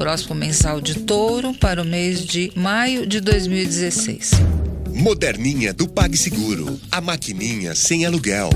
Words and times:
Horóscopo 0.00 0.34
mensal 0.34 0.80
de 0.80 1.00
Touro 1.00 1.52
para 1.52 1.82
o 1.82 1.84
mês 1.84 2.24
de 2.24 2.50
maio 2.56 3.06
de 3.06 3.20
2016. 3.20 4.30
Moderninha 4.94 5.74
do 5.74 5.86
PagSeguro. 5.86 6.80
A 6.90 7.02
maquininha 7.02 7.74
sem 7.74 8.06
aluguel. 8.06 8.48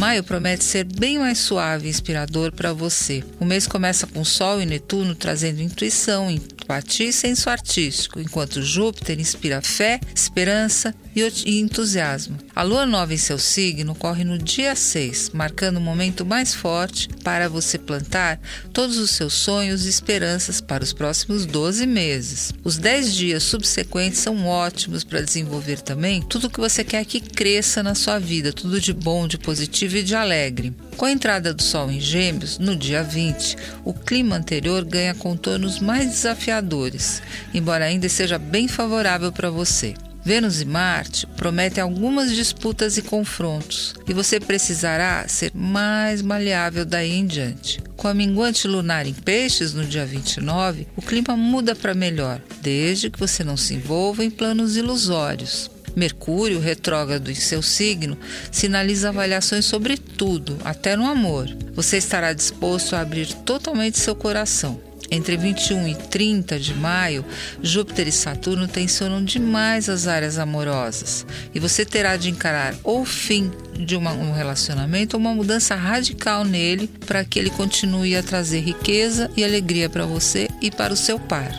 Maio 0.00 0.24
promete 0.24 0.64
ser 0.64 0.84
bem 0.84 1.18
mais 1.18 1.36
suave 1.36 1.88
e 1.88 1.90
inspirador 1.90 2.52
para 2.52 2.72
você. 2.72 3.22
O 3.38 3.44
mês 3.44 3.66
começa 3.66 4.06
com 4.06 4.24
Sol 4.24 4.62
e 4.62 4.64
Netuno 4.64 5.14
trazendo 5.14 5.60
intuição, 5.60 6.30
empatia 6.30 7.10
e 7.10 7.12
senso 7.12 7.50
artístico, 7.50 8.18
enquanto 8.18 8.62
Júpiter 8.62 9.20
inspira 9.20 9.60
fé, 9.60 10.00
esperança 10.14 10.94
e 11.14 11.60
entusiasmo. 11.60 12.38
A 12.56 12.62
lua 12.62 12.86
nova 12.86 13.12
em 13.12 13.18
seu 13.18 13.38
signo 13.38 13.92
ocorre 13.92 14.24
no 14.24 14.38
dia 14.38 14.74
6, 14.74 15.32
marcando 15.34 15.76
o 15.76 15.80
momento 15.80 16.24
mais 16.24 16.54
forte 16.54 17.06
para 17.22 17.50
você 17.50 17.76
plantar 17.76 18.40
todos 18.72 18.96
os 18.96 19.10
seus 19.10 19.34
sonhos 19.34 19.84
e 19.84 19.90
esperanças 19.90 20.58
para 20.58 20.82
os 20.82 20.90
próximos 20.90 21.44
12 21.44 21.86
meses. 21.86 22.54
Os 22.64 22.78
10 22.78 23.14
dias 23.14 23.42
subsequentes 23.42 24.20
são 24.20 24.46
ótimos 24.46 25.04
para 25.04 25.20
desenvolver 25.20 25.82
também 25.82 26.22
tudo 26.22 26.46
o 26.46 26.50
que 26.50 26.58
você 26.58 26.82
quer 26.82 27.04
que 27.04 27.20
cresça 27.20 27.82
na 27.82 27.94
sua 27.94 28.18
vida, 28.18 28.54
tudo 28.54 28.80
de 28.80 28.94
bom, 28.94 29.28
de 29.28 29.36
positivo 29.36 29.98
e 29.98 30.02
de 30.02 30.14
alegre. 30.14 30.74
Com 30.96 31.04
a 31.04 31.12
entrada 31.12 31.52
do 31.52 31.62
Sol 31.62 31.90
em 31.90 32.00
Gêmeos, 32.00 32.58
no 32.58 32.74
dia 32.74 33.02
20, 33.02 33.54
o 33.84 33.92
clima 33.92 34.34
anterior 34.34 34.82
ganha 34.82 35.14
contornos 35.14 35.78
mais 35.78 36.06
desafiadores, 36.06 37.20
embora 37.52 37.84
ainda 37.84 38.08
seja 38.08 38.38
bem 38.38 38.66
favorável 38.66 39.30
para 39.30 39.50
você. 39.50 39.92
Vênus 40.26 40.60
e 40.60 40.64
Marte 40.64 41.24
prometem 41.36 41.80
algumas 41.80 42.34
disputas 42.34 42.96
e 42.96 43.02
confrontos, 43.02 43.94
e 44.08 44.12
você 44.12 44.40
precisará 44.40 45.28
ser 45.28 45.52
mais 45.54 46.20
maleável 46.20 46.84
daí 46.84 47.12
em 47.12 47.24
diante. 47.24 47.80
Com 47.96 48.08
a 48.08 48.12
minguante 48.12 48.66
lunar 48.66 49.06
em 49.06 49.14
Peixes 49.14 49.72
no 49.72 49.84
dia 49.84 50.04
29, 50.04 50.88
o 50.96 51.00
clima 51.00 51.36
muda 51.36 51.76
para 51.76 51.94
melhor, 51.94 52.40
desde 52.60 53.08
que 53.08 53.20
você 53.20 53.44
não 53.44 53.56
se 53.56 53.74
envolva 53.74 54.24
em 54.24 54.30
planos 54.30 54.76
ilusórios. 54.76 55.70
Mercúrio, 55.94 56.58
retrógrado 56.58 57.30
em 57.30 57.34
seu 57.36 57.62
signo, 57.62 58.18
sinaliza 58.50 59.10
avaliações 59.10 59.64
sobre 59.64 59.96
tudo, 59.96 60.58
até 60.64 60.96
no 60.96 61.06
amor. 61.06 61.46
Você 61.72 61.98
estará 61.98 62.32
disposto 62.32 62.96
a 62.96 63.00
abrir 63.00 63.32
totalmente 63.32 64.00
seu 64.00 64.16
coração. 64.16 64.85
Entre 65.10 65.36
21 65.36 65.88
e 65.88 65.94
30 65.94 66.58
de 66.58 66.74
maio, 66.74 67.24
Júpiter 67.62 68.08
e 68.08 68.12
Saturno 68.12 68.66
tensionam 68.66 69.22
demais 69.22 69.88
as 69.88 70.06
áreas 70.06 70.38
amorosas 70.38 71.26
e 71.54 71.60
você 71.60 71.84
terá 71.84 72.16
de 72.16 72.30
encarar 72.30 72.74
ou 72.82 73.02
o 73.02 73.04
fim 73.04 73.50
de 73.74 73.94
uma, 73.94 74.12
um 74.12 74.32
relacionamento 74.32 75.16
ou 75.16 75.20
uma 75.20 75.34
mudança 75.34 75.74
radical 75.74 76.44
nele 76.44 76.88
para 77.06 77.24
que 77.24 77.38
ele 77.38 77.50
continue 77.50 78.16
a 78.16 78.22
trazer 78.22 78.60
riqueza 78.60 79.30
e 79.36 79.44
alegria 79.44 79.88
para 79.88 80.06
você 80.06 80.48
e 80.60 80.70
para 80.70 80.92
o 80.92 80.96
seu 80.96 81.18
par. 81.18 81.52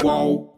Qual? 0.00 0.57